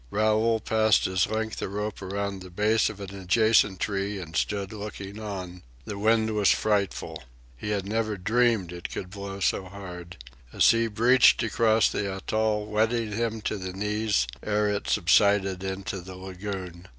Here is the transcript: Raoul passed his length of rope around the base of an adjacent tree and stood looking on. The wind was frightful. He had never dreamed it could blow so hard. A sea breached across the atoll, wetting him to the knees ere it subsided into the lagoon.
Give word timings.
Raoul 0.09 0.59
passed 0.59 1.05
his 1.05 1.27
length 1.27 1.61
of 1.61 1.71
rope 1.71 2.01
around 2.01 2.41
the 2.41 2.49
base 2.49 2.89
of 2.89 2.99
an 2.99 3.13
adjacent 3.15 3.79
tree 3.79 4.17
and 4.17 4.35
stood 4.35 4.73
looking 4.73 5.19
on. 5.19 5.61
The 5.85 5.99
wind 5.99 6.31
was 6.31 6.49
frightful. 6.49 7.23
He 7.55 7.69
had 7.69 7.87
never 7.87 8.17
dreamed 8.17 8.73
it 8.73 8.89
could 8.89 9.11
blow 9.11 9.39
so 9.41 9.65
hard. 9.65 10.17
A 10.51 10.59
sea 10.59 10.87
breached 10.87 11.43
across 11.43 11.87
the 11.87 12.11
atoll, 12.15 12.65
wetting 12.65 13.11
him 13.11 13.41
to 13.41 13.59
the 13.59 13.73
knees 13.73 14.25
ere 14.41 14.69
it 14.69 14.89
subsided 14.89 15.63
into 15.63 16.01
the 16.01 16.15
lagoon. 16.15 16.87